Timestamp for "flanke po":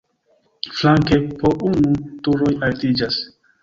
0.77-1.53